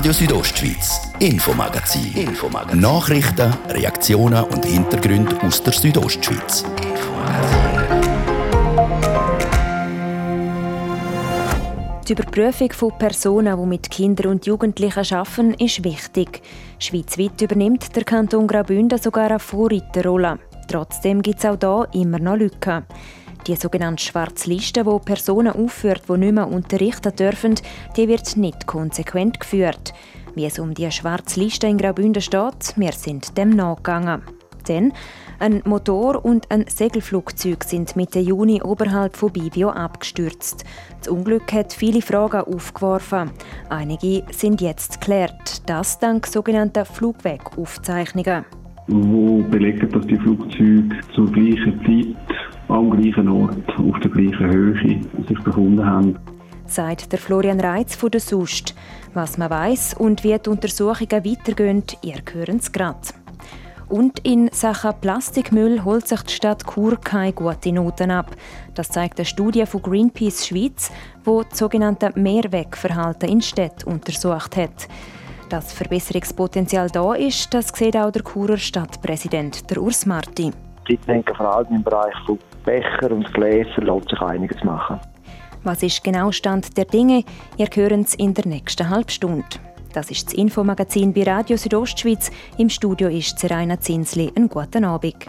[0.00, 2.14] Radio Südostschweiz, Infomagazin.
[2.14, 2.80] Infomagazin.
[2.80, 6.64] Nachrichten, Reaktionen und Hintergründe aus der Südostschweiz.
[12.08, 16.40] Die Überprüfung von Personen, die mit Kindern und Jugendlichen arbeiten, ist wichtig.
[16.78, 20.38] Schweizweit übernimmt der Kanton Graubünden sogar eine Vorreiterrolle.
[20.66, 22.86] Trotzdem gibt es auch hier immer noch Lücken.
[23.46, 27.54] Die sogenannte schwarze Liste, wo Personen aufführt, die nicht mehr unterrichten dürfen,
[27.96, 29.94] die wird nicht konsequent geführt.
[30.34, 34.22] Wie es um die schwarze Liste in Graubünden steht, wir sind dem nachgegangen.
[34.68, 34.92] Denn
[35.38, 40.64] ein Motor und ein Segelflugzeug sind Mitte Juni oberhalb von Bibio abgestürzt.
[40.98, 43.30] Das Unglück hat viele Fragen aufgeworfen.
[43.70, 45.62] Einige sind jetzt geklärt.
[45.68, 48.44] Das dank sogenannter Flugwegaufzeichnungen.
[48.86, 55.00] Wo belegen, dass die Flugzeuge zur gleichen Zeit am gleichen Ort, auf der gleichen Höhe
[55.28, 56.18] sich befunden haben.
[56.66, 58.74] Sagt der Florian Reitz von der SUST.
[59.12, 63.08] Was man weiß und wie die Untersuchungen weitergehen, ihr hören es gerade.
[63.88, 68.36] Und in Sachen Plastikmüll holt sich die Stadt Chur keine guten Noten ab.
[68.74, 70.92] Das zeigt eine Studie von Greenpeace Schweiz,
[71.24, 74.86] wo das sogenannte Mehrwegverhalten in Städten untersucht hat.
[75.48, 80.52] Dass Verbesserungspotenzial da ist, das sieht auch der Churer Stadtpräsident, der Urs Marti.
[80.88, 85.00] Ich denke vor allem im Bereich von Becher und Gläser lässt sich einiges machen.
[85.62, 87.24] Was ist genau Stand der Dinge?
[87.56, 89.44] Ihr hören es in der nächsten Halbstunde.
[89.92, 92.30] Das ist das Infomagazin bei Radio Südostschweiz.
[92.58, 94.32] Im Studio ist Seraina Zinsli.
[94.34, 95.26] Einen guten Abend.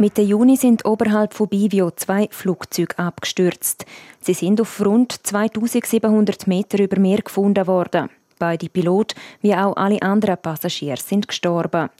[0.00, 3.84] Mitte Juni sind oberhalb von Bivio zwei Flugzeuge abgestürzt.
[4.18, 8.08] Sie sind auf rund 2700 Meter über Meer gefunden worden.
[8.38, 11.90] Beide Pilot wie auch alle anderen Passagiere sind gestorben.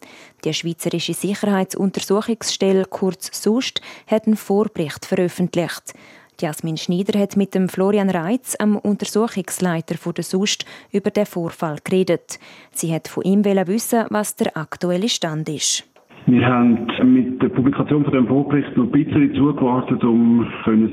[0.45, 5.93] Die Schweizerische Sicherheitsuntersuchungsstelle, kurz SUST, hat einen Vorbericht veröffentlicht.
[6.41, 12.39] Jasmin Schneider hat mit dem Florian Reitz, am Untersuchungsleiter der SUST, über den Vorfall geredet.
[12.73, 15.85] Sie hat von ihm wissen, was der aktuelle Stand ist.
[16.27, 20.47] Wir haben mit der Publikation von dem Vorbericht noch ein bisschen zugewartet, um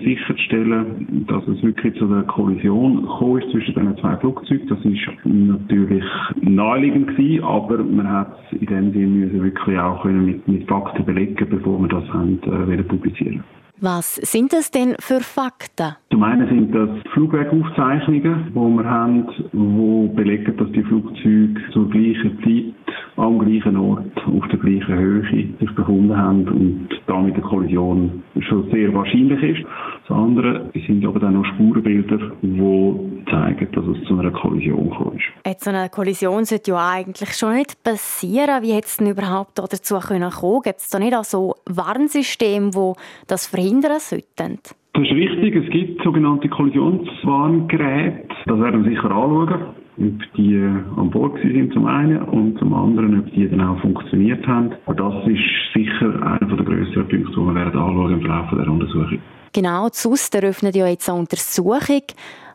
[0.03, 4.67] sicherzustellen, dass es wirklich zu einer Kollision gekommen ist zwischen diesen zwei Flugzeugen.
[4.67, 6.03] Das ist natürlich
[6.41, 11.47] naheliegend gewesen, aber man hat es in dem Sinne wirklich auch mit, mit Fakten belegen,
[11.49, 13.43] bevor wir das haben, äh, publizieren
[13.79, 15.95] was sind das denn für Fakten?
[16.09, 22.39] Zum einen sind das Flugwegaufzeichnungen, die wir haben, die belegen, dass die Flugzeuge zur gleichen
[22.43, 22.73] Zeit
[23.17, 25.23] am gleichen Ort, auf der gleichen Höhe
[25.59, 29.67] sich befunden haben und damit eine Kollision schon sehr wahrscheinlich ist.
[30.07, 35.23] Das andere sind aber dann noch Spurenbilder, die zeigen, dass es zu einer Kollision ist.
[35.45, 38.63] Jetzt so eine Kollision sollte ja eigentlich schon nicht passieren.
[38.63, 40.61] Wie hätte es denn überhaupt dazu kommen können?
[40.63, 42.93] Gibt es da nicht auch so Warnsysteme, die
[43.27, 43.66] das verhindern
[43.99, 44.59] sollten?
[44.93, 45.55] Das ist richtig.
[45.55, 48.27] Es gibt sogenannte Kollisionswarngeräte.
[48.45, 50.57] Das werden wir sicher anschauen ob die
[50.95, 54.73] an Bord sind zum einen und zum anderen, ob die dann auch funktioniert haben.
[54.85, 55.39] Aber das ist
[55.73, 59.19] sicher einer der grösseren Punkte, die wir werden anschauen im Verlauf der Untersuchung.
[59.53, 62.03] Genau, die SUS eröffnet ja jetzt eine Untersuchung.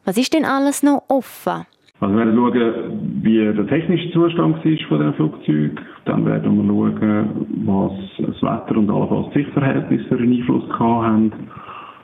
[0.05, 1.67] Was ist denn alles noch offen?
[2.03, 5.81] Also wir werden schauen, wie der technische Zustand ist von diesem Flugzeug.
[6.05, 11.33] Dann werden wir schauen, was das Wetter und allenfalls das Sichtverhältnis für einen Einfluss haben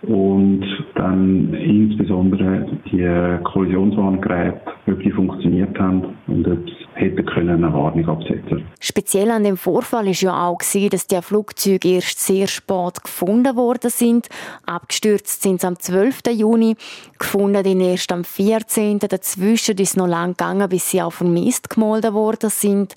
[0.03, 0.65] und
[0.95, 6.59] dann insbesondere die Kollisionswarngeräte, die funktioniert haben und ob
[6.99, 8.65] hätte können eine Warnung absetzen.
[8.81, 13.91] Speziell an dem Vorfall ist ja auch dass die Flugzeuge erst sehr spät gefunden worden
[13.91, 14.29] sind.
[14.67, 16.23] Abgestürzt sind sie am 12.
[16.33, 16.77] Juni,
[17.19, 18.99] gefunden sind erst am 14.
[18.99, 22.95] Dazwischen ist es noch lang gegangen, bis sie auch vermisst gemolden worden sind.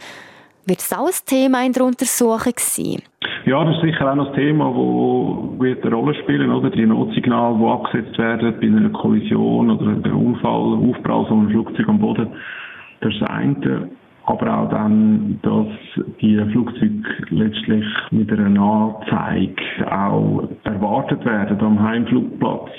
[0.66, 3.02] Wird es auch ein Thema in der Untersuchung sein?
[3.46, 4.66] Ja, das ist sicher auch noch ein Thema,
[5.60, 6.70] das eine Rolle spielen, oder?
[6.70, 11.90] Die Notsignale, die abgesetzt werden bei einer Kollision oder einem Unfall, Aufprall von einem Flugzeug
[11.90, 12.28] am Boden.
[13.00, 13.90] Das ist.
[14.26, 15.68] Aber auch dann, dass
[16.22, 19.56] die Flugzeuge letztlich mit einer Anzeige
[19.92, 22.70] auch erwartet werden am Heimflugplatz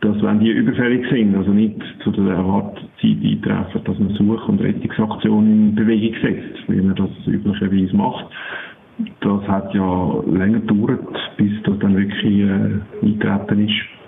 [0.00, 4.60] dass wenn die überfällig sind, also nicht zu der Erwartungszeit eintreffen, dass man Such- und
[4.60, 8.26] Rettungsaktionen in Bewegung setzt, wie man das üblicherweise macht.
[9.20, 11.00] Das hat ja länger gedauert,
[11.36, 13.98] bis das dann wirklich äh, eingetreten ist.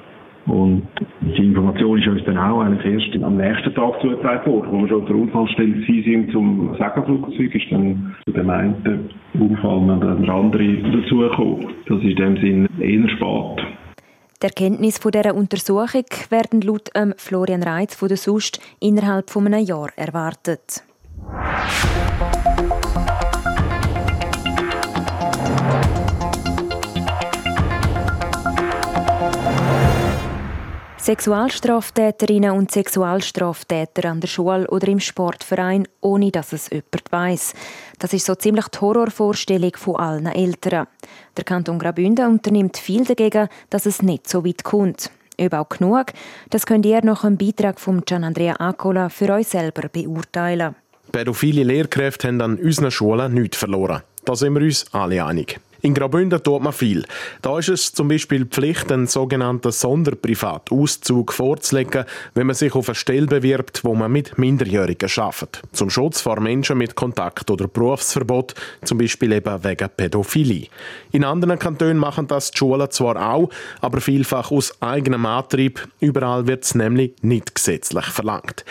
[0.47, 0.89] Und
[1.21, 4.89] die Information ist uns dann auch eigentlich erst am nächsten Tag zugetragen worden, wo wir
[4.89, 10.35] schon auf der Unfallstelle sind zum Segelflugzeug, ist dann zu dem einen Unfall noch der
[10.35, 11.69] andere dazugekommen.
[11.87, 13.67] Das ist in dem Sinne eher spät.
[14.43, 19.65] Die Erkenntnisse dieser Untersuchung werden laut ähm, Florian Reitz von der SUST innerhalb von einem
[19.65, 20.83] Jahr erwartet.
[31.11, 37.55] Sexualstraftäterinnen und Sexualstraftäter an der Schule oder im Sportverein, ohne dass es jemand weiß.
[37.99, 40.87] Das ist so ziemlich die Horrorvorstellung von allen Eltern.
[41.37, 45.11] Der Kanton Graubünden unternimmt viel dagegen, dass es nicht so weit kommt.
[45.37, 46.13] Ob auch genug,
[46.51, 50.77] das könnt ihr nach einem Beitrag von Gian Andrea Acola für euch selber beurteilen.
[51.11, 54.03] Pädophile Lehrkräfte haben an unseren Schulen nichts verloren.
[54.25, 55.59] Da sind wir uns alle einig.
[55.83, 57.05] In Graubünden tut man viel.
[57.43, 62.05] Da ist es zum Beispiel Pflicht, einen sogenannten Sonderprivatauszug vorzulegen,
[62.35, 65.63] wenn man sich auf eine Stelle bewirbt, wo man mit Minderjährigen arbeitet.
[65.73, 68.55] Zum Schutz vor Menschen mit Kontakt- oder Berufsverbot,
[68.85, 70.69] zum Beispiel eben wegen Pädophilie.
[71.13, 73.49] In anderen Kantonen machen das die Schulen zwar auch,
[73.81, 75.89] aber vielfach aus eigenem Antrieb.
[76.01, 78.65] Überall wird es nämlich nicht gesetzlich verlangt.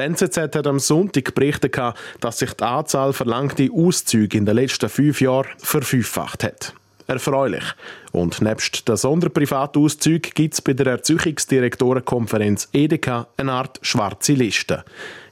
[0.00, 1.78] Die NZZ hat am Sonntag berichtet,
[2.20, 6.72] dass sich die Anzahl verlangter Auszüge in den letzten fünf Jahren verfünffacht hat.
[7.06, 7.64] Erfreulich.
[8.10, 14.84] Und nebst den Sonderprivatauszügen gibt es bei der Erziehungsdirektorenkonferenz EDK eine Art schwarze Liste.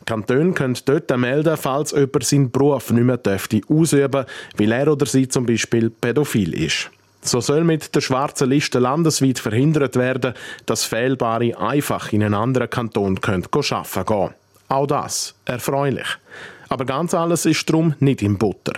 [0.04, 4.26] Kantone können dort melden, falls jemand seinen Beruf nicht mehr dürfte ausüben
[4.58, 6.90] weil er oder sie zum Beispiel pädophil ist.
[7.22, 10.34] So soll mit der schwarzen Liste landesweit verhindert werden,
[10.66, 14.34] dass Fehlbare einfach in einen anderen Kanton arbeiten können.
[14.68, 16.06] Auch das erfreulich.
[16.68, 18.74] Aber ganz alles ist darum nicht im Butter.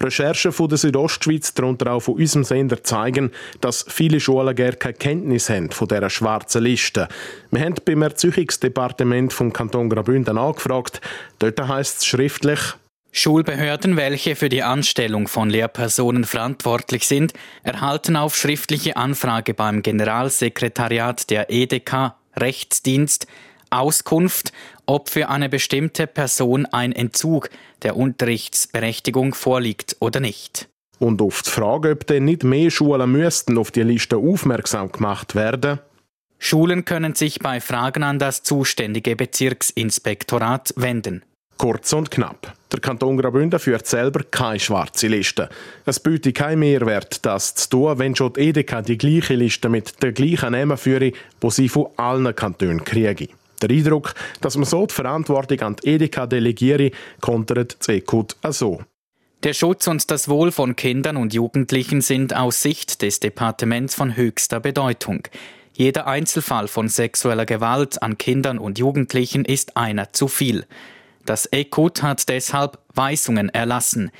[0.00, 3.30] Recherchen von der Südostschweiz, darunter auch von unserem Sender, zeigen,
[3.60, 7.08] dass viele Schulen gar keine Kenntnis haben von dieser schwarzen Liste.
[7.50, 11.00] Wir haben beim Erziehungsdepartement vom Kanton Graubünden angefragt.
[11.38, 12.60] Dort heisst es schriftlich,
[13.12, 21.30] Schulbehörden, welche für die Anstellung von Lehrpersonen verantwortlich sind, erhalten auf schriftliche Anfrage beim Generalsekretariat
[21.30, 23.26] der EDK Rechtsdienst
[23.70, 24.52] Auskunft,
[24.86, 27.50] ob für eine bestimmte Person ein Entzug
[27.82, 30.68] der Unterrichtsberechtigung vorliegt oder nicht.
[30.98, 35.34] Und auf die Frage, ob denn nicht mehr Schulen müssten auf die Liste aufmerksam gemacht
[35.34, 35.80] werden,
[36.38, 41.22] Schulen können sich bei Fragen an das zuständige Bezirksinspektorat wenden.
[41.56, 42.52] Kurz und knapp.
[42.70, 45.48] Der Kanton Graubünden führt selber keine schwarze Liste.
[45.86, 50.02] Es bietet keinen Mehrwert, das zu tun, wenn schon die EDK die gleiche Liste mit
[50.02, 51.12] der gleichen Namen führe,
[51.42, 53.28] die sie von allen Kantonen kriegen.
[53.62, 58.80] Der Eindruck, dass man so die Verantwortung an die Edeka delegiere, kontert Zekut so.
[59.42, 64.16] Der Schutz und das Wohl von Kindern und Jugendlichen sind aus Sicht des Departements von
[64.16, 65.28] höchster Bedeutung.
[65.72, 70.64] Jeder Einzelfall von sexueller Gewalt an Kindern und Jugendlichen ist einer zu viel.
[71.26, 74.10] Das EKUT hat deshalb Weisungen erlassen.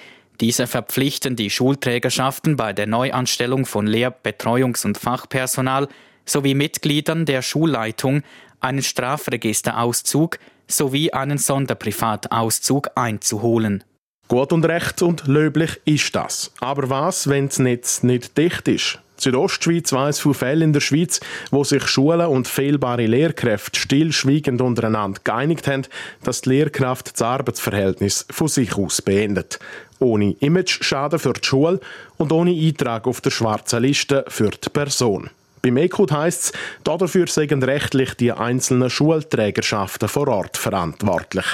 [0.41, 5.89] Diese verpflichten die Schulträgerschaften bei der Neuanstellung von Lehr-, Betreuungs- und Fachpersonal
[6.27, 8.23] sowie Mitgliedern der Schulleitung
[8.67, 13.85] einen Strafregisterauszug sowie einen Sonderprivatauszug einzuholen.
[14.29, 16.53] Gut und recht und löblich ist das.
[16.61, 18.99] Aber was, wenn das Netz nicht dicht ist?
[19.19, 21.21] Südostschweiz weiss von Fällen in der Schweiz,
[21.51, 25.83] wo sich Schulen und fehlbare Lehrkräfte stillschweigend untereinander geeinigt haben,
[26.23, 29.59] dass die Lehrkraft das Arbeitsverhältnis von sich aus beendet.
[30.01, 31.81] Ohne Image-Schaden für die Schule
[32.19, 35.31] und ohne Eintrag auf der schwarzen Liste für die Person.
[35.67, 36.53] Beim ECUD heisst es,
[36.85, 41.45] dafür seien rechtlich die einzelnen Schulträgerschaften vor Ort verantwortlich.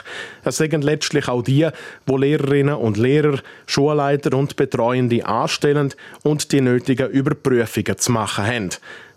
[0.45, 1.67] Es seien letztlich auch die,
[2.05, 8.71] wo Lehrerinnen und Lehrer, Schulleiter und Betreuende anstellen und die nötigen Überprüfungen zu machen haben.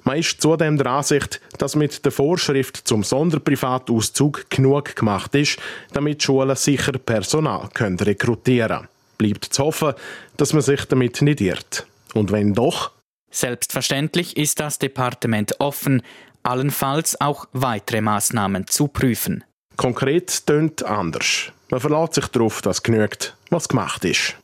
[0.05, 5.59] Man ist zudem der Ansicht, dass mit der Vorschrift zum Sonderprivatauszug genug gemacht ist,
[5.91, 8.87] damit Schulen sicher Personal können rekrutieren können.
[9.17, 9.93] Bleibt zu hoffen,
[10.37, 11.85] dass man sich damit nicht irrt.
[12.13, 12.94] Und wenn doch,
[13.35, 16.03] Selbstverständlich ist das Departement offen,
[16.43, 19.43] allenfalls auch weitere Maßnahmen zu prüfen.
[19.75, 21.51] Konkret tönt anders.
[21.69, 24.37] Man verlässt sich darauf, dass genügt, was gemacht ist.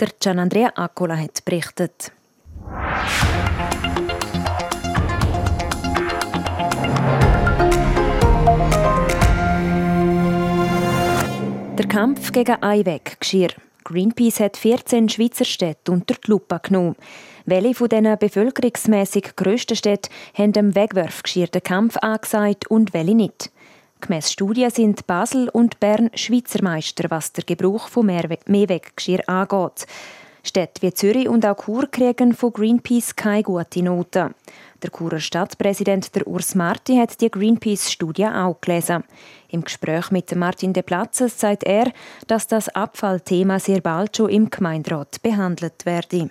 [0.00, 2.12] Der Gian Andrea Accola hat berichtet.
[11.76, 13.50] Der Kampf gegen Einweggeschirr.
[13.84, 16.96] Greenpeace hat 14 Schweizer Städte unter die Lupe genommen.
[17.44, 23.50] Welche von diesen bevölkerungsmässig grössten Städten haben dem Wegwerfgeschirr den Kampf angesagt und welche nicht?
[24.00, 29.86] Gemäss Studien sind Basel und Bern Schweizer Meister, was der Gebrauch von Mehrweggeschirr angeht.
[30.44, 34.34] Städte wie Zürich und auch Chur kriegen von Greenpeace keine gute Noten.
[34.82, 39.04] Der Churer Stadtpräsident der Urs Marti hat die Greenpeace-Studie auch gelesen.
[39.48, 41.90] Im Gespräch mit Martin de Platzes sagt er,
[42.26, 46.28] dass das Abfallthema sehr bald schon im Gemeinderat behandelt werde.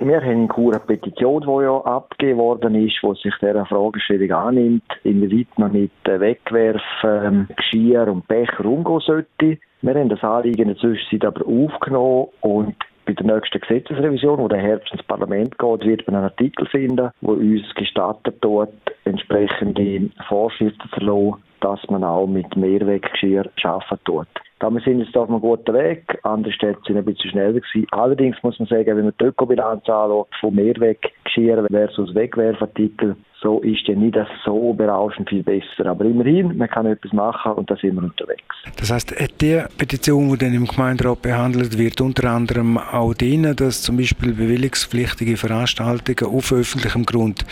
[0.00, 4.30] Wir haben in Chur eine Petition, die ja abgegeben worden ist, die sich dieser Fragestellung
[4.30, 9.58] annimmt, inwieweit man mit Wegwerfen, Geschirr und Becher umgehen sollte.
[9.82, 12.76] Wir haben das Anliegen in der Zwischenzeit aber aufgenommen und
[13.08, 17.10] bei der nächsten Gesetzesrevision, wo der Herbst ins Parlament geht, wird man einen Artikel finden,
[17.22, 18.74] wo uns gestattet dort
[19.04, 24.28] entsprechende Vorschriften zu lassen, dass man auch mit Mehrweggeschirr arbeiten tut.
[24.58, 27.86] Da wir sind jetzt auf einem guten Weg, andere Städte sind ein bisschen schneller gewesen.
[27.92, 33.86] Allerdings muss man sagen, wenn man die Ökobilanz anschaut, von Mehrweggeschirr versus Wegwerfartikel, so ist
[33.86, 35.86] ja nicht das so berauschend viel besser.
[35.86, 38.56] Aber immerhin, man kann etwas machen und da sind wir unterwegs.
[38.76, 43.82] Das heißt, die Petition, die dann im Gemeinderat behandelt wird, unter anderem auch denen, dass
[43.82, 47.44] zum Beispiel bewilligungspflichtige Veranstaltungen auf öffentlichem Grund,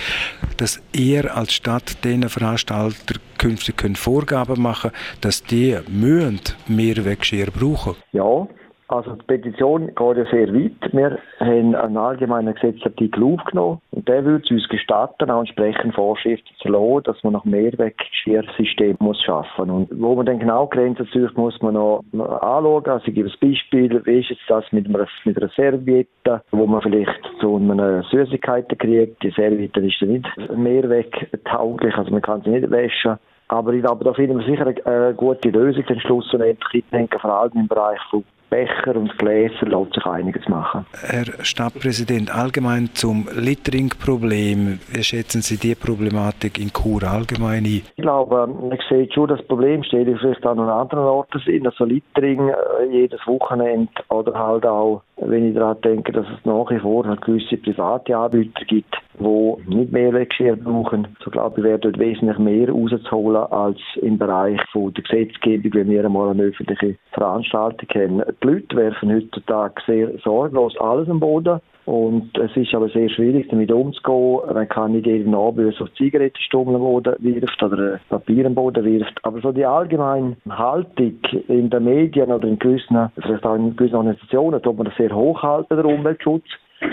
[0.56, 7.94] dass ihr als Stadt diesen Veranstalter künftig Vorgaben machen können, dass die müssen Mehrweggeschirr brauchen.
[8.12, 8.48] Ja,
[8.88, 10.92] also die Petition geht ja sehr weit.
[10.92, 16.54] Wir haben einen allgemeinen Gesetzartikel aufgenommen und der würde es uns gestatten, auch entsprechend Vorschriften
[16.58, 21.36] zu lassen, dass man nach Mehrweggeschirrsystem muss schaffen und wo man dann genau Grenzen sucht,
[21.36, 22.86] muss man noch anschauen.
[22.86, 26.66] Also ich gebe ein Beispiel, wie ist jetzt das mit einer, mit einer Serviette, wo
[26.66, 29.22] man vielleicht zu einer Süßigkeiten kriegt.
[29.22, 33.18] Die Serviette ist dann nicht mehrwegtauglich, also man kann sie nicht waschen.
[33.48, 36.84] Aber ich glaube, da finden wir sicher eine, gute Lösung, den Schluss und endlich.
[36.84, 40.86] Ich denke vor allem im Bereich von Becher und Gläser lässt sich einiges machen.
[40.92, 44.78] Herr Stadtpräsident, allgemein zum Littering-Problem.
[44.92, 47.82] Wie schätzen Sie die Problematik in Chur allgemein ein?
[47.96, 51.66] Ich glaube, man sieht schon, das Problem steht vielleicht an anderen Orten sind.
[51.66, 52.54] Also Littering äh,
[52.90, 57.56] jedes Wochenende oder halt auch, wenn ich daran denke, dass es nach wie vor gewisse
[57.56, 61.08] private Anbieter gibt, die nicht mehr Weggeschirr brauchen.
[61.24, 65.90] So glaube ich, wäre dort wesentlich mehr rauszuholen als im Bereich von der Gesetzgebung, wenn
[65.90, 68.22] wir einmal eine öffentliche Veranstaltung haben.
[68.42, 71.60] Die Leute werfen heutzutage sehr sorglos alles am Boden.
[71.86, 74.40] Und es ist aber sehr schwierig, damit umzugehen.
[74.52, 79.20] Man kann nicht jeden Abend auf Zigarettenstummel am Boden wirft oder Papier am Boden wirft.
[79.22, 83.94] Aber so die allgemeine Haltung in den Medien oder in gewissen, vielleicht auch in gewissen
[83.94, 86.46] Organisationen, tut man das sehr hochhalten, der Umweltschutz.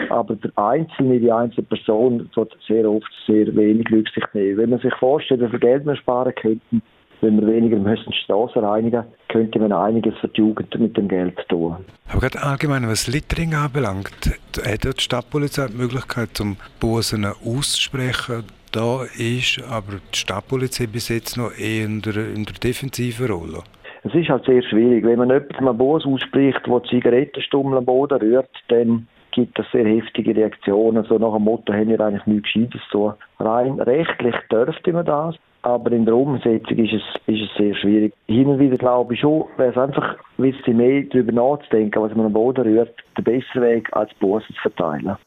[0.09, 4.57] Aber der Einzelne, die einzelne Person, wird sehr oft sehr wenig Rücksicht nehmen.
[4.57, 6.83] Wenn man sich vorstellt, wie viel Geld wir sparen könnten,
[7.23, 11.37] wenn wir weniger müssen Straßen reinigen, könnte man einiges für die Jugend mit dem Geld
[11.49, 11.77] tun.
[12.11, 18.43] Aber gerade allgemein, was Littering anbelangt, hat die Stadtpolizei die Möglichkeit, zum Busen auszusprechen.
[18.71, 23.63] Da ist aber die Stadtpolizei bis jetzt noch eher in der, in der defensiven Rolle.
[24.03, 25.05] Es ist halt sehr schwierig.
[25.05, 29.85] Wenn man jemandem einen Bus ausspricht, der Zigarettenstummel am Boden rührt, dann gibt es sehr
[29.85, 31.05] heftige Reaktionen.
[31.05, 33.13] So nach dem Motto, haben wir eigentlich nichts Gescheites so.
[33.39, 38.13] Rein rechtlich dürfte man das, aber in der Umsetzung ist es, ist es sehr schwierig.
[38.27, 42.15] Hin und wieder glaube ich schon, wäre es einfach ein bisschen mehr darüber nachzudenken, was
[42.15, 45.17] man am Boden rührt, der bessere Weg als Bussen zu verteilen.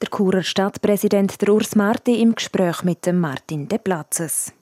[0.00, 4.54] Der Churer Stadtpräsident der Urs Marti im Gespräch mit dem Martin de Platzes.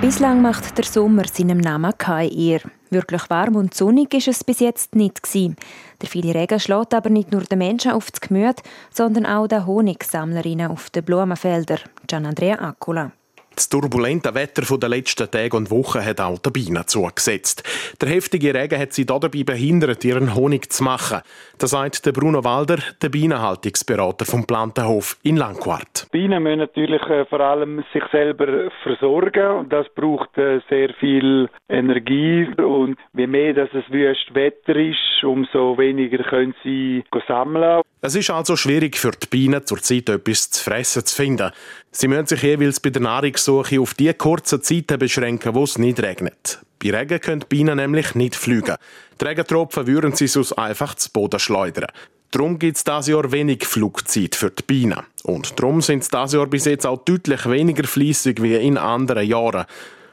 [0.00, 2.60] Bislang macht der Sommer seinem Namen keine Ehr.
[2.94, 5.56] Wirklich warm und sonnig ist es bis jetzt nicht gewesen.
[6.00, 9.66] Der viele Regen schlägt aber nicht nur den Menschen auf das Gemüt, sondern auch den
[9.66, 11.80] Honigsammlerinnen auf den Blumenfeldern.
[12.06, 13.10] Gian Andrea Accola.
[13.54, 17.62] Das turbulente Wetter der letzten Tage und Wochen hat auch den Bienen zugesetzt.
[18.00, 21.20] Der heftige Regen hat sie dabei behindert, ihren Honig zu machen.
[21.58, 26.08] Das sagt der Bruno Walder, der Bienenhaltungsberater vom Plantenhof in Langquart.
[26.10, 31.48] Bienen müssen natürlich äh, vor allem sich selber versorgen und das braucht äh, sehr viel
[31.68, 37.82] Energie und je mehr dass es wüst Wetter ist, umso weniger können sie sammeln.
[38.00, 41.50] Es ist also schwierig für die Bienen, zurzeit etwas zu fressen zu finden.
[41.96, 46.02] Sie müssen sich jeweils bei der Nahrungssuche auf die kurzen Zeiten beschränken, wo es nicht
[46.02, 46.58] regnet.
[46.82, 48.74] Bei Regen können die Bienen nämlich nicht fliegen.
[49.20, 51.92] Die Regentropfen würden sie sonst einfach zu Boden schleudern.
[52.32, 55.06] Darum gibt es dieses Jahr wenig Flugzeit für die Bienen.
[55.22, 59.24] Und darum sind sie dieses Jahr bis jetzt auch deutlich weniger fließig wie in anderen
[59.24, 59.64] Jahren.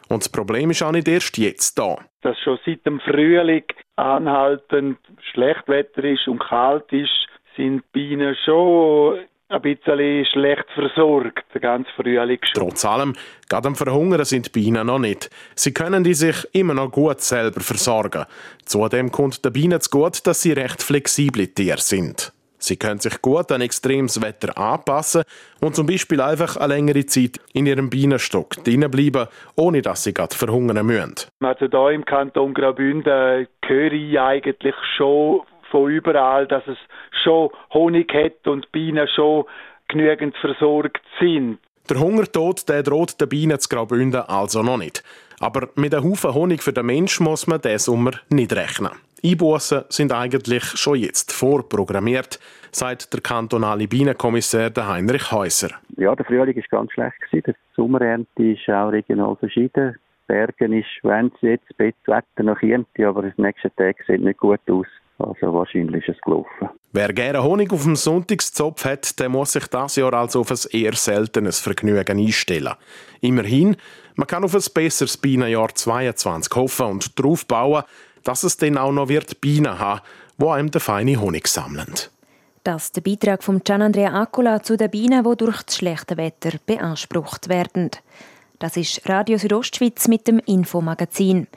[0.07, 1.97] Und das Problem ist auch nicht erst jetzt da.
[2.21, 3.63] Dass schon seit dem Frühling
[3.95, 4.99] anhaltend
[5.31, 9.21] Schlechtwetter ist und kalt ist, sind Bienen schon
[9.51, 12.69] ein bisschen schlecht versorgt, den ganzen Frühling schon.
[12.69, 13.13] Trotz allem,
[13.49, 15.29] gerade am Verhungern sind die Bienen noch nicht.
[15.55, 18.25] Sie können die sich immer noch gut selber versorgen.
[18.65, 22.33] Zudem kommt den Bienen zu gut, dass sie recht flexible Tiere sind.
[22.61, 25.23] Sie können sich gut an extremes Wetter anpassen
[25.61, 30.35] und zum Beispiel einfach eine längere Zeit in ihrem Bienenstock bleiben, ohne dass sie gerade
[30.35, 31.15] verhungern müssen.
[31.39, 35.41] Also hier im Kanton Graubünden höre ich eigentlich schon
[35.71, 36.77] von überall, dass es
[37.23, 39.45] schon Honig hat und Bienen schon
[39.87, 41.59] genügend versorgt sind.
[41.89, 45.03] Der Hungertod der droht den Bienen zu Graubünden also noch nicht.
[45.39, 48.91] Aber mit einem Haufen Honig für den Mensch muss man diesen Sommer nicht rechnen.
[49.23, 52.39] Einbußen sind eigentlich schon jetzt vorprogrammiert,
[52.71, 55.69] sagt der kantonale Bienenkommissar Heinrich Häuser.
[55.97, 57.15] Ja, der Frühling war ganz schlecht.
[57.31, 57.43] Die
[57.75, 59.97] Sommerernte ist auch regional verschieden.
[60.27, 64.39] Bergen ist, wenn es jetzt das Wetter noch kommt, aber die nächsten Tage sieht nicht
[64.39, 64.87] gut aus.
[65.23, 66.69] Also wahrscheinlich ist es gelaufen.
[66.93, 70.57] Wer gerne Honig auf dem Sonntagszopf hat, der muss sich das Jahr also auf ein
[70.71, 72.73] eher seltenes Vergnügen einstellen.
[73.21, 73.77] Immerhin,
[74.15, 77.83] man kann auf ein besseres Bienenjahr 22 hoffen und darauf bauen,
[78.23, 80.01] dass es dann auch noch wird Bienen haben,
[80.37, 81.93] wo einem den feinen Honig sammeln.
[82.63, 86.51] Das ist der Beitrag von Gianandrea Accola zu den Bienen, die durch das schlechte Wetter
[86.65, 87.89] beansprucht werden.
[88.59, 91.47] Das ist Radio Südostschweiz mit dem Infomagazin.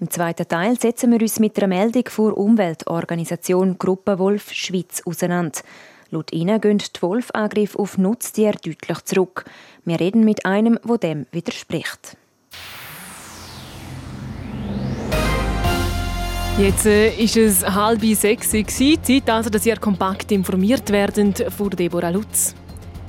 [0.00, 5.60] Im zweiten Teil setzen wir uns mit einer Meldung vor Umweltorganisation Gruppe Wolf Schweiz auseinander.
[6.10, 9.44] Laut ihnen gehen die Wolfangriffe auf Nutztiere deutlich zurück.
[9.84, 12.16] Wir reden mit einem, der dem widerspricht.
[16.58, 18.50] Jetzt äh, ist es halb sechs.
[18.50, 22.56] Zeit also, dass ihr kompakt informiert werdet vor Deborah Lutz.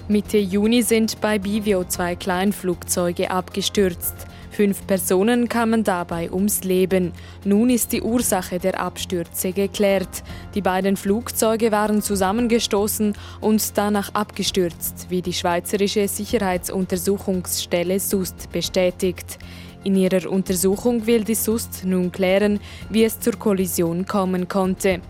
[0.07, 4.27] Mitte Juni sind bei Bivio zwei Kleinflugzeuge abgestürzt.
[4.55, 7.11] Fünf Personen kamen dabei ums Leben.
[7.43, 10.23] Nun ist die Ursache der Abstürze geklärt.
[10.53, 19.39] Die beiden Flugzeuge waren zusammengestoßen und danach abgestürzt, wie die Schweizerische Sicherheitsuntersuchungsstelle SUST bestätigt.
[19.83, 25.01] In ihrer Untersuchung will die SUST nun klären, wie es zur Kollision kommen konnte.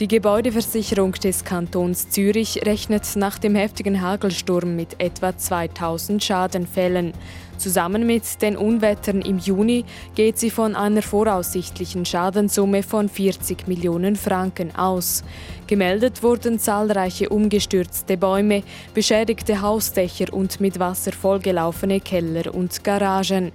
[0.00, 7.12] Die Gebäudeversicherung des Kantons Zürich rechnet nach dem heftigen Hagelsturm mit etwa 2000 Schadenfällen.
[7.58, 9.84] Zusammen mit den Unwettern im Juni
[10.16, 15.22] geht sie von einer voraussichtlichen Schadenssumme von 40 Millionen Franken aus.
[15.68, 23.52] Gemeldet wurden zahlreiche umgestürzte Bäume, beschädigte Hausdächer und mit Wasser vollgelaufene Keller und Garagen.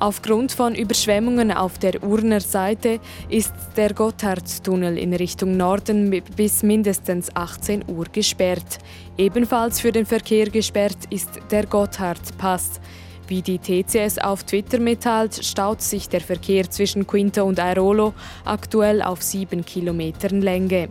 [0.00, 7.34] Aufgrund von Überschwemmungen auf der Urner Seite ist der Gotthardtunnel in Richtung Norden bis mindestens
[7.34, 8.78] 18 Uhr gesperrt.
[9.16, 12.80] Ebenfalls für den Verkehr gesperrt ist der Gotthardpass.
[13.26, 19.02] Wie die TCS auf Twitter mitteilt, staut sich der Verkehr zwischen Quinto und Airolo aktuell
[19.02, 20.88] auf 7 Kilometern Länge.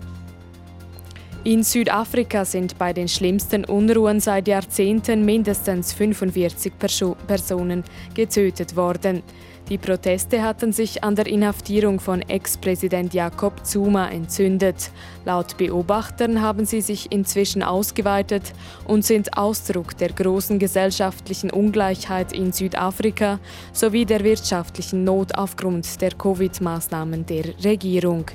[1.48, 9.24] In Südafrika sind bei den schlimmsten Unruhen seit Jahrzehnten mindestens 45 Perso Personen getötet worden.
[9.70, 14.92] Die Proteste hatten sich an der Inhaftierung von Ex-Präsident Jakob Zuma entzündet.
[15.24, 18.52] Laut Beobachtern haben sie sich inzwischen ausgeweitet
[18.84, 23.40] und sind Ausdruck der großen gesellschaftlichen Ungleichheit in Südafrika
[23.72, 28.26] sowie der wirtschaftlichen Not aufgrund der Covid-Maßnahmen der Regierung.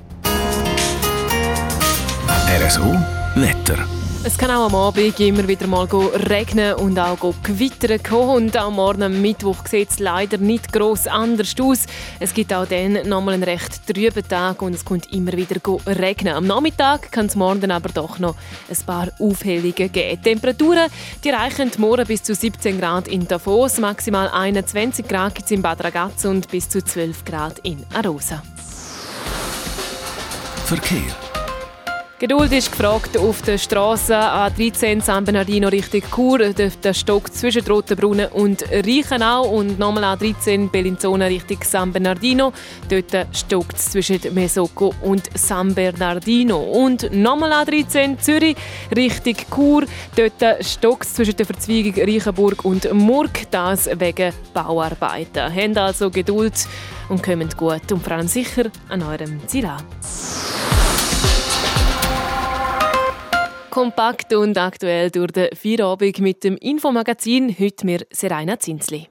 [2.53, 2.85] RSO
[3.37, 3.79] Wetter.
[4.25, 8.49] Es kann auch am Abend immer wieder mal regnen und auch gewittern kommen.
[8.49, 11.87] Und am Morgen Mittwoch sieht es leider nicht gross anders aus.
[12.21, 16.35] Es gibt auch dann nochmal einen recht trüben Tag und es kommt immer wieder regnen.
[16.35, 18.37] Am Nachmittag kann es morgen aber doch noch
[18.69, 19.93] ein paar Aufhellungen geben.
[19.95, 20.91] Die Temperaturen
[21.25, 26.27] die reichen morgen bis zu 17 Grad in Davos, maximal 21 Grad in Bad Ragaz
[26.27, 28.43] und bis zu 12 Grad in Arosa.
[30.67, 31.22] Verkehr.
[32.23, 36.39] Geduld ist gefragt auf der Straße A13 San Bernardino Richtung Chur.
[36.39, 39.49] Der Stock zwischen Rotenbrunnen und Reichenau.
[39.49, 42.53] Und nochmal A13 Bellinzona Richtung San Bernardino.
[42.89, 46.61] Dort stockt es zwischen Mesocco und San Bernardino.
[46.61, 48.57] Und nochmal A13 Zürich
[48.95, 49.85] Richtung Chur.
[50.15, 53.51] Dort stockt es zwischen der Verzweigung Reichenburg und Murg.
[53.51, 55.53] Das wegen Bauarbeiten.
[55.53, 56.69] Habt also Geduld
[57.09, 59.83] und kommt gut und vor allem sicher an eurem Ziel an.
[63.73, 67.57] Kompakt und aktuell durch den Feierabend mit dem Infomagazin.
[67.59, 69.09] Heute mir Serena Zinsli.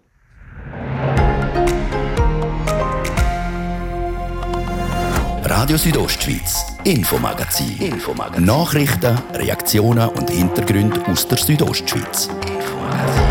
[5.46, 7.76] Radio Südostschweiz, Infomagazin.
[7.80, 8.46] Infomagazin.
[8.46, 12.30] Nachrichten, Reaktionen und Hintergründe aus der Südostschweiz.
[12.44, 13.31] Die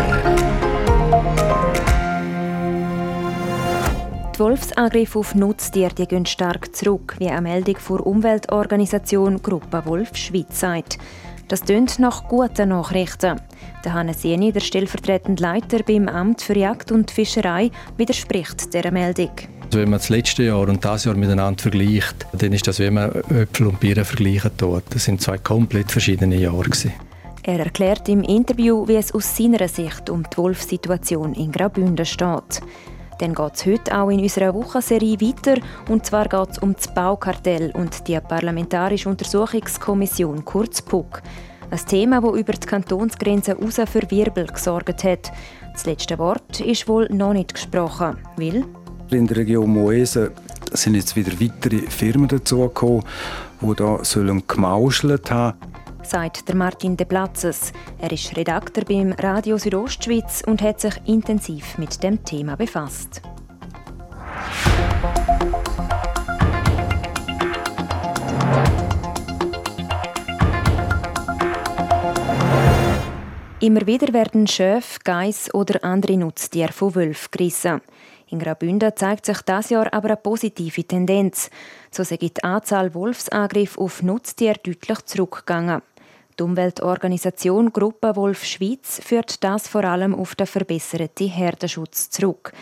[4.41, 10.97] Wolfsangriffe auf Nutztiere gehen stark zurück, wie eine Meldung vor Umweltorganisation Gruppe Wolf Schweiz sagt.
[11.47, 13.39] Das tönt nach guten Nachrichten.
[13.85, 19.29] Der Hannes Jeni, der stellvertretende Leiter beim Amt für Jagd und Fischerei, widerspricht dieser Meldung.
[19.65, 22.89] Also wenn man das letzte Jahr und das Jahr miteinander vergleicht, dann ist das wie
[22.89, 24.83] man Äpfel und Birnen vergleichen tut.
[24.89, 26.63] Das sind zwei komplett verschiedene Jahre.
[26.63, 26.93] Gewesen.
[27.43, 32.61] Er erklärt im Interview, wie es aus seiner Sicht um die Wolfsituation in Graubünden steht.
[33.21, 35.61] Dann geht es heute auch in unserer Wochenserie weiter.
[35.87, 41.21] Und zwar geht es um das Baukartell und die Parlamentarische Untersuchungskommission, kurz PUC.
[41.69, 45.31] Ein Thema, das über die Kantonsgrenzen raus für Wirbel gesorgt hat.
[45.71, 48.65] Das letzte Wort ist wohl noch nicht gesprochen, weil
[49.11, 50.31] in der Region Moese
[50.73, 53.03] sind jetzt wieder weitere Firmen dazugekommen,
[53.61, 55.59] die sollen gemauschelt haben
[56.05, 57.73] sagt der Martin De Platzes.
[57.99, 63.21] Er ist Redakteur beim Radio Südostschweiz und hat sich intensiv mit dem Thema befasst.
[73.59, 77.81] Immer wieder werden Schöf, Geiss oder andere Nutztiere von Wölfen gerissen.
[78.31, 81.49] In Graubünden zeigt sich das Jahr aber eine positive Tendenz.
[81.91, 85.81] So sei die Anzahl Wolfsangriffe auf Nutztiere deutlich zurückgegangen.
[86.39, 92.53] Die Umweltorganisation Gruppe Wolf Schweiz führt das vor allem auf den verbesserten Herdenschutz zurück.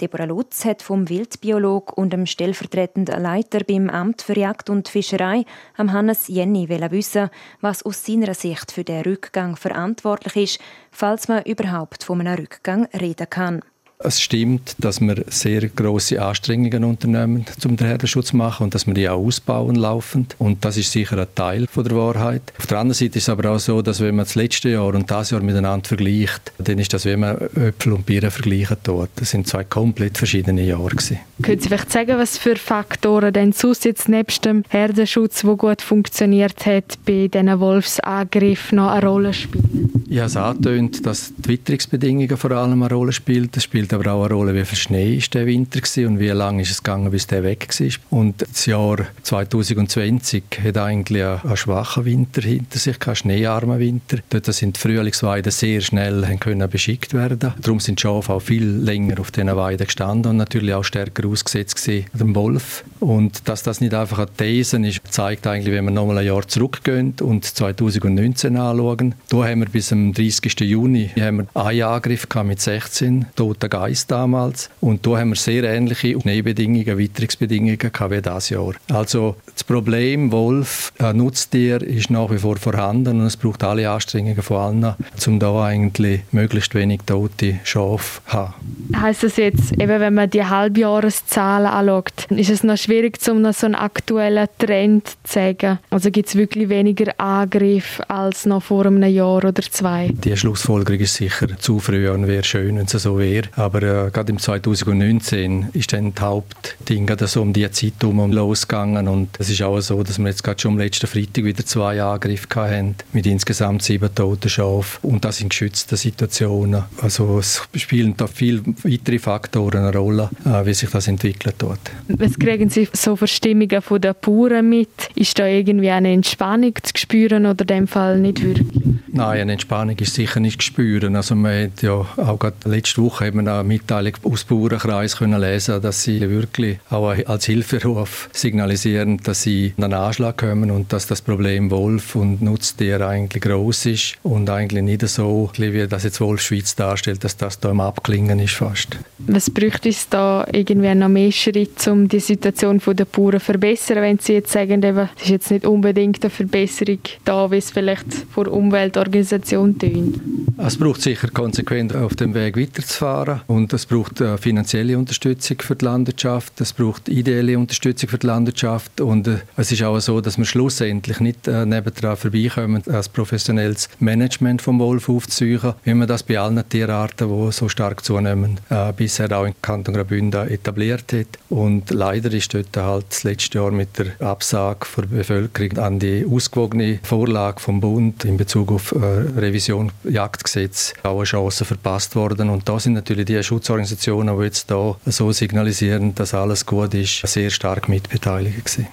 [0.00, 5.44] Deborah Lutz hat vom Wildbiolog und dem stellvertretenden Leiter beim Amt für Jagd und Fischerei,
[5.76, 7.30] am Hannes Jenny, wissen,
[7.62, 10.60] was aus seiner Sicht für den Rückgang verantwortlich ist,
[10.90, 13.62] falls man überhaupt von einem Rückgang reden kann.
[13.98, 18.86] Es stimmt, dass wir sehr große Anstrengungen unternehmen, um den Herdenschutz zu machen und dass
[18.86, 20.36] wir die auch ausbauen laufend.
[20.38, 22.42] Und das ist sicher ein Teil von der Wahrheit.
[22.58, 24.94] Auf der anderen Seite ist es aber auch so, dass wenn man das letzte Jahr
[24.94, 29.08] und das Jahr miteinander vergleicht, dann ist das wie man Äpfel und Birnen vergleichen tut.
[29.16, 31.18] Das sind zwei komplett verschiedene Jahre gewesen.
[31.42, 35.80] Können Sie vielleicht sagen, was für Faktoren denn sonst jetzt nebst dem Herdenschutz, der gut
[35.80, 39.90] funktioniert hat, bei diesen Wolfsangriffen noch eine Rolle spielen?
[40.08, 43.48] Ich habe es angetönt, dass die Witterungsbedingungen vor allem eine Rolle spielen.
[43.52, 46.28] Das spielt aber auch eine Rolle, wie viel Schnee ist der Winter war und wie
[46.28, 48.18] lange ist es gegangen, bis der weg war.
[48.18, 54.18] Und das Jahr 2020 hat eigentlich einen schwachen Winter hinter sich, keinen schneearmen Winter.
[54.30, 57.54] Dort sind die Frühlingsweiden sehr schnell können beschickt werden.
[57.60, 61.26] Darum sind die Schafe auch viel länger auf diesen Weiden gestanden und natürlich auch stärker
[61.28, 62.84] ausgesetzt gewesen, dem Wolf.
[63.00, 66.46] Und dass das nicht einfach eine These ist, zeigt eigentlich, wenn wir nochmal ein Jahr
[66.46, 69.14] zurückgehen und 2019 anschauen.
[69.28, 70.60] Da haben wir bis zum 30.
[70.60, 74.70] Juni haben wir einen Angriff mit 16 toten Geist damals.
[74.80, 78.72] Und da haben wir sehr ähnliche Schneebedingungen, Witterungsbedingungen wie das Jahr.
[78.90, 83.90] Also das Problem Wolf, ein Nutztier, ist nach wie vor vorhanden und es braucht alle
[83.90, 84.94] Anstrengungen von allen,
[85.26, 88.54] um da eigentlich möglichst wenig tote Schafe zu haben.
[88.98, 93.52] Heißt das jetzt, eben wenn man die Halbjahreszahlen anschaut, ist es noch schwierig, um noch
[93.52, 95.80] so einen aktuellen Trend zu sagen?
[95.90, 100.10] Also gibt es wirklich weniger Angriffe als noch vor einem Jahr oder zwei?
[100.24, 103.48] Die Schlussfolgerung ist sicher zu früh und wäre schön, wenn es so wäre.
[103.66, 108.30] Aber äh, gerade im 2019 ist dann das Hauptding gerade so um die Zeit herum
[108.30, 111.66] losgegangen und es ist auch so, dass wir jetzt gerade schon am letzten Freitag wieder
[111.66, 116.84] zwei Angriffe hatten mit insgesamt sieben toten Schafen und das in geschützten Situationen.
[117.02, 121.80] Also es spielen da viele weitere Faktoren eine Rolle, äh, wie sich das entwickelt hat.
[122.06, 125.10] Was kriegen Sie so Verstimmungen von den Bauern mit?
[125.16, 128.68] Ist da irgendwie eine Entspannung zu spüren oder in dem Fall nicht wirklich?
[129.08, 131.16] Nein, eine Entspannung ist sicher nicht zu spüren.
[131.16, 135.40] Also man hat ja auch gerade letzte Woche haben eine Mitteilung aus dem Bauernkreis können
[135.40, 140.92] lesen, dass sie wirklich auch als Hilferuf signalisieren, dass sie an einen Anschlag kommen und
[140.92, 146.04] dass das Problem Wolf und Nutztier eigentlich groß ist und eigentlich nicht so, wie das
[146.04, 148.98] jetzt Wolf Schweiz darstellt, dass das da im Abklingen ist fast.
[149.18, 154.02] Was bräuchte es da irgendwie noch mehr Schritte, um die Situation der Bauern zu verbessern,
[154.02, 157.70] wenn Sie jetzt sagen, eben, es ist jetzt nicht unbedingt eine Verbesserung da, wie es
[157.70, 160.20] vielleicht vor Umweltorganisationen tönt?
[160.58, 165.76] Es braucht sicher konsequent auf dem Weg weiterzufahren und es braucht äh, finanzielle Unterstützung für
[165.76, 170.20] die Landwirtschaft, es braucht ideelle Unterstützung für die Landwirtschaft und äh, es ist auch so,
[170.20, 176.08] dass wir schlussendlich nicht äh, nebendran vorbeikommen, als professionelles Management vom Wolf aufzusuchen, wie man
[176.08, 181.12] das bei allen Tierarten, die so stark zunehmen, äh, bisher auch in Kanton Graubünden etabliert
[181.12, 181.26] hat.
[181.48, 186.26] Und leider ist dort halt das letzte Jahr mit der Absage der Bevölkerung an die
[186.28, 192.50] ausgewogene Vorlage vom Bund in Bezug auf äh, Revision Jagdgesetz auch eine Chance verpasst worden.
[192.50, 197.26] Und da sind natürlich die Schutzorganisationen, die jetzt da so signalisieren, dass alles gut ist,
[197.26, 198.86] sehr stark mitbeteiligt gewesen.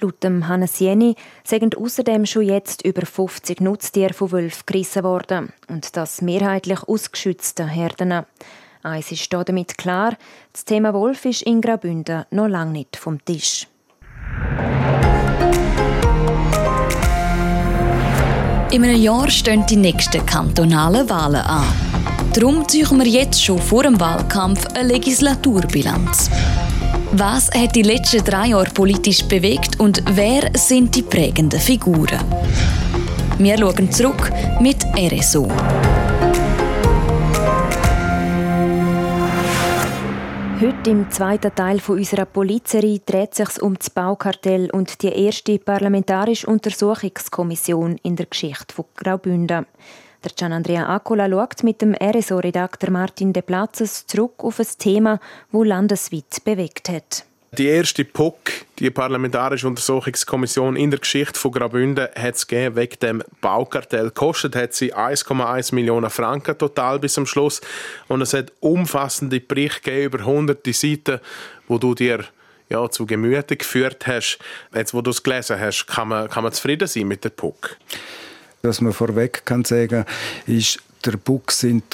[0.00, 5.52] Laut dem Hannes Jenny sind außerdem schon jetzt über 50 Nutztiere von Wölfen gerissen worden
[5.68, 8.24] und das mehrheitlich aus geschützten Herden.
[8.82, 10.16] Eins ist damit klar,
[10.52, 13.66] das Thema Wolf ist in Graubünden noch lange nicht vom Tisch.
[18.70, 21.93] In einem Jahr stehen die nächsten kantonalen Wahlen an.
[22.34, 26.28] Darum ziehen wir jetzt schon vor dem Wahlkampf eine Legislaturbilanz.
[27.12, 32.18] Was hat die letzten drei Jahre politisch bewegt und wer sind die prägenden Figuren?
[33.38, 35.48] Wir schauen zurück mit RSO.
[40.60, 46.48] Heute im zweiten Teil unserer Polizserie dreht sich um das Baukartell und die erste parlamentarische
[46.48, 49.66] Untersuchungskommission in der Geschichte von Graubünden.
[50.24, 55.20] Der Gian Andrea Accola schaut mit dem RSO-Redakteur Martin De Platzes zurück auf ein Thema,
[55.52, 57.26] das landesweit bewegt hat.
[57.52, 63.22] Die erste PUC, die Parlamentarische Untersuchungskommission in der Geschichte von Graubünden, hat es wegen dem
[63.42, 64.10] Baukartell.
[64.12, 67.60] Kostet hat sie 1,1 Millionen Franken total bis zum Schluss.
[68.08, 71.20] Und es hat umfassende Berichte über hunderte Seiten,
[71.68, 72.24] wo du dir
[72.70, 74.38] ja, zu Gemüte geführt hast.
[74.74, 77.76] Jetzt, wo du es gelesen hast, kann man, kann man zufrieden sein mit der PUC?
[78.64, 80.06] Was man vorweg kann sagen,
[80.46, 81.84] ist, der PUC sind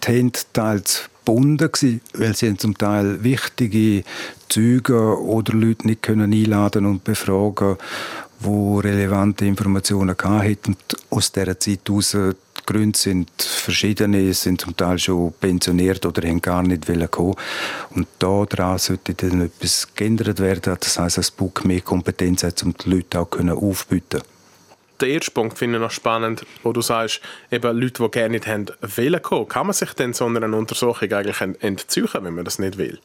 [0.00, 4.04] die teils gebunden gewesen, weil sie zum Teil wichtige
[4.48, 7.76] Züge oder Leute nicht können einladen und befragen,
[8.40, 10.58] wo relevante Informationen hatten.
[10.66, 10.78] Und
[11.10, 16.40] aus dieser Zeit heraus die Gründe sind verschiedene, sind zum Teil schon pensioniert oder haben
[16.40, 17.34] gar nicht kommen
[17.90, 20.74] Und daran sollte dann etwas geändert werden.
[20.80, 24.37] Das heisst, dass BUK mehr Kompetenz hat, um die Leute auch aufbieten können
[25.00, 28.46] den ersten Punkt finde ich noch spannend, wo du sagst, eben Leute, die gerne nicht
[28.46, 29.48] haben, wollen kommen.
[29.48, 32.98] Kann man sich denn so einer Untersuchung eigentlich entziehen, wenn man das nicht will?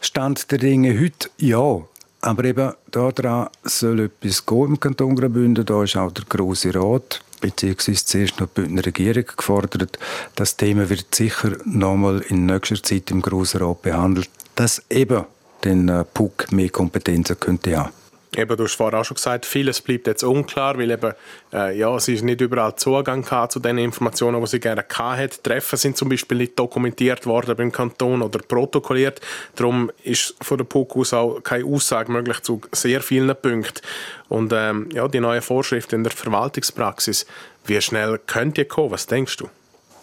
[0.00, 1.82] Stand der Dinge heute ja.
[2.22, 5.64] Aber eben daran soll etwas gehen im Kanton Graubünden.
[5.64, 9.98] Da ist auch der Grosse Rat beziehungsweise zuerst noch die Bündner Regierung gefordert.
[10.34, 15.24] Das Thema wird sicher nochmal in nächster Zeit im Grossen Rat behandelt, dass eben
[15.64, 17.90] den äh, PUC mehr Kompetenzen könnte haben.
[18.36, 21.14] Eben, du hast vorher auch schon gesagt, vieles bleibt jetzt unklar, weil eben,
[21.52, 25.42] äh, ja, sie ist nicht überall Zugang zu den Informationen, die sie gerne hatte.
[25.42, 29.20] Treffen sind zum Beispiel nicht dokumentiert worden beim Kanton oder protokolliert.
[29.56, 33.80] Darum ist von der PUC aus auch keine Aussage möglich zu sehr vielen Punkten.
[34.28, 37.26] Und ähm, ja, die neue Vorschrift in der Verwaltungspraxis,
[37.66, 38.92] wie schnell könnt ihr kommen?
[38.92, 39.48] Was denkst du?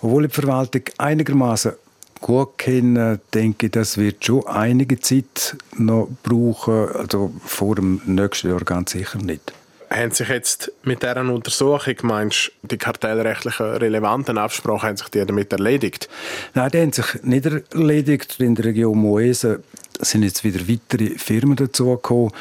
[0.02, 1.74] Obwohl die Verwaltung einigermaßen
[2.20, 6.90] gut kennen, denke ich, das wird schon einige Zeit noch brauchen.
[6.90, 9.54] Also vor dem nächsten Jahr ganz sicher nicht.
[9.90, 15.52] Haben sich jetzt mit dieser Untersuchung, meinst die kartellrechtlichen relevanten Absprachen, haben sich die damit
[15.54, 16.10] erledigt?
[16.54, 18.40] Nein, die haben sich nicht erledigt.
[18.40, 19.64] In der Region Moese
[20.00, 22.32] sind jetzt wieder weitere Firmen dazugekommen,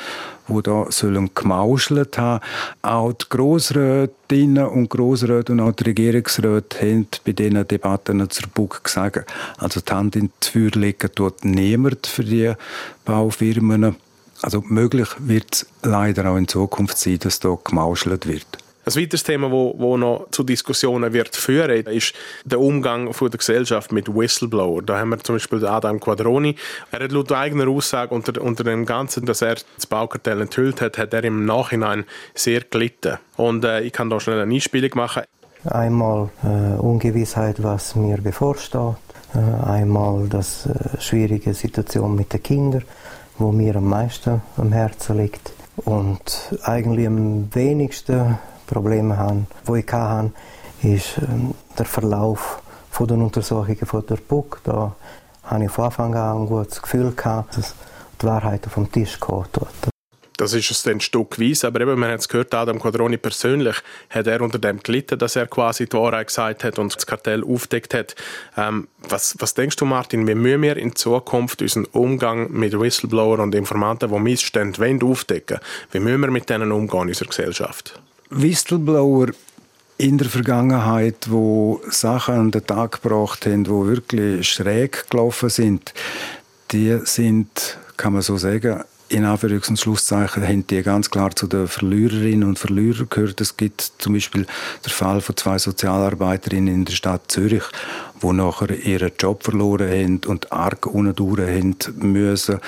[0.49, 2.45] die sollen gemauschelt haben.
[2.83, 8.85] Auch die Grossrätinnen und Grossräte und auch die Regierungsräte haben bei diesen Debatten zur BUG
[8.85, 12.53] gesagt, also die Hand in die Feuer legen tut niemand für die
[13.05, 13.97] Baufirmen.
[14.43, 18.47] Also möglich wird es leider auch in Zukunft sein, dass da gemauschelt wird.
[18.87, 23.39] Ein weiteres Thema, wo, wo noch zu Diskussionen wird führen, ist der Umgang von der
[23.39, 24.81] Gesellschaft mit Whistleblower.
[24.81, 26.55] Da haben wir zum Beispiel Adam Quadroni.
[26.93, 30.99] Er hat laut eigener Aussage unter, unter dem Ganzen, dass er das Baukartell enthüllt hat,
[30.99, 32.05] hat er im Nachhinein
[32.37, 33.19] sehr gelitten.
[33.37, 35.25] Und äh, ich kann da schnell eine Einspielung machen.
[35.65, 38.95] Einmal äh, Ungewissheit, was mir bevorsteht.
[39.35, 42.85] Äh, einmal das äh, schwierige Situation mit den Kindern,
[43.39, 45.53] wo mir am meisten am Herzen liegt.
[45.77, 50.33] Und eigentlich am wenigsten Probleme haben, die ich hatte,
[50.83, 54.61] ist ähm, der Verlauf von den Untersuchungen von der BUC.
[54.65, 54.95] Da
[55.45, 57.75] hatte ich von Anfang an ein gutes Gefühl, gehabt, dass
[58.21, 59.51] die Wahrheit auf den Tisch kommt.
[60.37, 63.77] Das ist es dann stückweise, aber eben, man hat es gehört, Adam Quadroni persönlich
[64.11, 67.43] hat er unter dem gelitten, dass er quasi die Wahrheit gesagt hat und das Kartell
[67.43, 68.15] aufdeckt hat.
[68.57, 73.39] Ähm, was, was denkst du, Martin, wie müssen wir in Zukunft unseren Umgang mit Whistleblower
[73.39, 75.59] und Informanten, die Missstände wollen, aufdecken
[75.93, 77.99] Wie müssen wir mit denen umgehen in unserer Gesellschaft?
[78.31, 79.29] Whistleblower
[79.99, 85.95] in der Vergangenheit, wo Sachen an den Tag gebracht haben, wo wirklich schräg gelaufen sind,
[86.73, 91.47] die sind, kann man so sagen, in Anführungs- und Schlusszeichen haben die ganz klar zu
[91.47, 93.41] den Verliererinnen und Verlierern gehört.
[93.41, 94.47] Es gibt zum Beispiel
[94.85, 97.63] den Fall von zwei Sozialarbeiterinnen in der Stadt Zürich,
[98.23, 102.59] die nachher ihren Job verloren haben und arg unten haben müssen.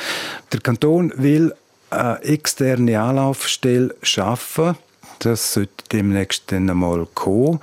[0.53, 1.53] Der Kanton will
[1.91, 4.77] eine externe Anlaufstelle schaffen,
[5.21, 7.61] das sollte demnächst dann einmal kommen,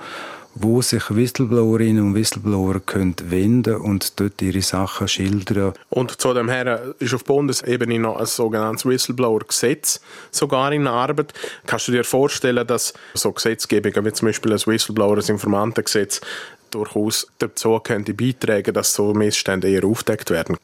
[0.58, 5.74] wo sich Whistleblowerinnen und Whistleblower können wenden und dort ihre Sachen schildern.
[5.90, 11.34] Und zu dem her ist auf Bundesebene noch ein sogenanntes Whistleblower-Gesetz sogar in Arbeit.
[11.66, 16.22] Kannst du dir vorstellen, dass so Gesetzgebungen wie zum Beispiel ein Whistleblower-Informantengesetz
[16.70, 20.56] durchaus dazu könnte beitragen, dass so Missstände eher aufdeckt werden?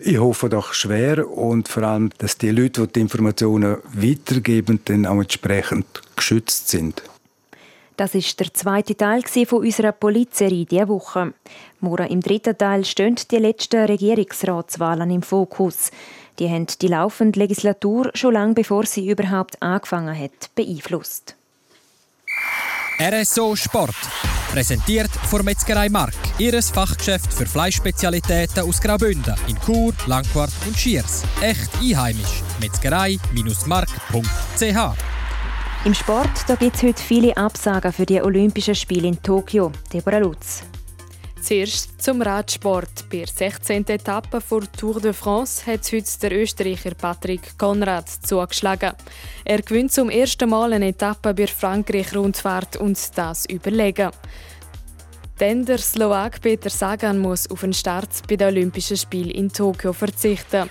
[0.00, 5.06] Ich hoffe doch schwer und vor allem, dass die Leute, die die Informationen weitergeben, dann
[5.06, 7.02] auch entsprechend geschützt sind.
[7.98, 11.34] Das ist der zweite Teil von unserer Polizserie diese Woche.
[11.80, 15.90] Morgen im dritten Teil stehen die letzten Regierungsratswahlen im Fokus.
[16.38, 21.34] Die haben die laufende Legislatur schon lange bevor sie überhaupt angefangen hat beeinflusst.
[23.00, 23.96] RSO Sport.
[24.52, 31.24] Präsentiert von Metzgerei Mark, ihres Fachgeschäft für Fleischspezialitäten aus Graubünden in Chur, Langquart und Schiers.
[31.40, 32.44] Echt einheimisch.
[32.60, 35.17] Metzgerei-mark.ch
[35.84, 39.70] Im Sport gibt es heute viele Absagen für die Olympischen Spiele in Tokio.
[39.92, 40.64] Deborah Lutz.
[41.40, 43.08] Zuerst zum Radsport.
[43.08, 43.86] Bei der 16.
[43.86, 48.92] Etappe vor Tour de France hat heute der Österreicher Patrick Konrad zugeschlagen.
[49.44, 54.10] Er gewinnt zum ersten Mal eine Etappe bei Frankreich-Rundfahrt und das überlegen.
[55.38, 59.92] Denn der Slowak Peter Sagan muss auf den Start bei den Olympischen Spielen in Tokio
[59.92, 60.68] verzichten.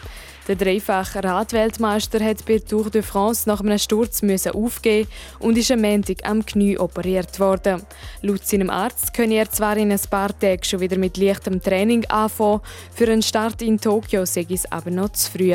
[0.47, 5.71] Der dreifache Radweltmeister hat bei Tour de France nach einem Sturz müssen aufgeben und ist
[5.71, 7.81] am Montag am Knie operiert worden.
[8.21, 12.05] Laut seinem Arzt könne er zwar in ein paar Tagen schon wieder mit leichtem Training
[12.05, 12.61] anfangen,
[12.95, 15.53] für einen Start in Tokio sei es aber noch zu früh.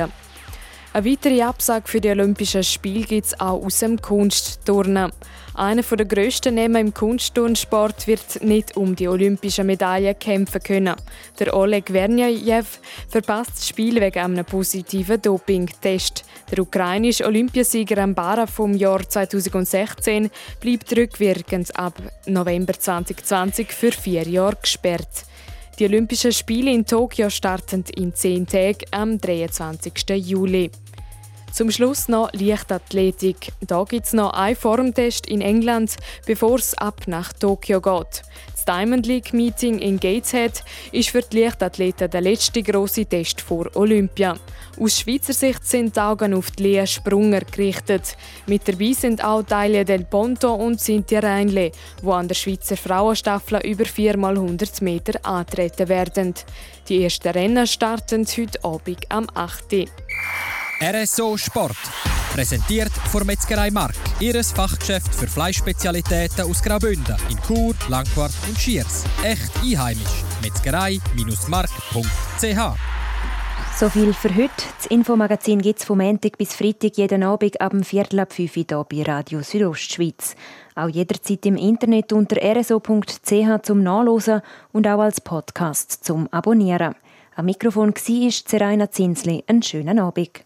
[0.95, 5.11] Eine weitere Absage für die Olympischen Spiele gibt es auch aus dem Kunstturnen.
[5.55, 10.95] Einer der grössten Namen im Kunstturnsport wird nicht um die olympischen Medaillen kämpfen können.
[11.39, 12.67] Der Oleg Vernyajew
[13.09, 16.27] verpasst das Spiel wegen einem positiven Dopingtest.
[16.51, 21.95] Der ukrainische Olympiasieger Ambara vom Jahr 2016 bleibt rückwirkend ab
[22.27, 25.25] November 2020 für vier Jahre gesperrt.
[25.79, 29.93] Die Olympischen Spiele in Tokio starten in zehn Tagen am 23.
[30.17, 30.71] Juli.
[31.53, 33.53] Zum Schluss noch Leichtathletik.
[33.61, 38.23] Da gibt es noch einen Formtest in England, bevor es ab nach Tokio geht.
[38.53, 43.69] Das Diamond League Meeting in Gateshead ist für die Leichtathleten der letzte große Test vor
[43.75, 44.39] Olympia.
[44.81, 48.17] Aus Schweizer Sicht sind die Augen auf die Lea Sprunger gerichtet.
[48.47, 51.71] Mit dabei sind auch Talia Del Ponto und Cynthia Reinle,
[52.03, 56.33] die an der Schweizer Frauenstaffel über 4x100 Meter antreten werden.
[56.89, 59.91] Die ersten Rennen starten heute Abend am 8.
[60.85, 61.77] RSO Sport.
[62.33, 69.05] Präsentiert von Metzgerei Mark, ihres Fachgeschäft für Fleischspezialitäten aus Graubünden in Chur, Langquart und Schiers.
[69.23, 70.25] Echt einheimisch.
[70.43, 72.77] Metzgerei-mark.ch
[73.79, 74.51] so viel für heute.
[74.77, 78.57] Das Infomagazin gibt es vom Montag bis Freitag jeden Abend ab dem Viertel ab 5
[78.57, 80.35] Uhr hier bei Radio Südostschweiz.
[80.75, 84.43] Auch jederzeit im Internet unter rso.ch zum Nachlesen
[84.73, 86.97] und auch als Podcast zum Abonnieren.
[87.37, 89.45] Am Mikrofon war Seraina Zinsli.
[89.47, 90.45] Einen schönen Abend.